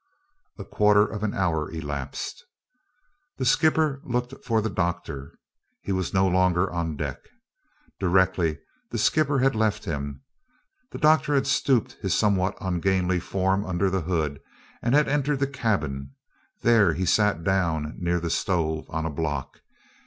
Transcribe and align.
A 0.57 0.65
quarter 0.65 1.05
of 1.05 1.21
an 1.21 1.35
hour 1.35 1.69
elapsed. 1.69 2.43
The 3.37 3.45
skipper 3.45 4.01
looked 4.03 4.43
for 4.43 4.59
the 4.59 4.69
doctor: 4.71 5.37
he 5.83 5.91
was 5.91 6.11
no 6.11 6.27
longer 6.27 6.71
on 6.73 6.97
deck. 6.97 7.19
Directly 7.99 8.57
the 8.89 8.97
skipper 8.97 9.37
had 9.37 9.53
left 9.53 9.85
him, 9.85 10.23
the 10.89 10.97
doctor 10.97 11.35
had 11.35 11.45
stooped 11.45 11.91
his 12.01 12.15
somewhat 12.15 12.57
ungainly 12.59 13.19
form 13.19 13.63
under 13.63 13.91
the 13.91 14.01
hood, 14.01 14.39
and 14.81 14.95
had 14.95 15.07
entered 15.07 15.37
the 15.37 15.45
cabin; 15.45 16.13
there 16.63 16.93
he 16.93 17.01
had 17.01 17.09
sat 17.09 17.43
down 17.43 17.93
near 17.99 18.19
the 18.19 18.31
stove, 18.31 18.87
on 18.89 19.05
a 19.05 19.11
block. 19.11 19.61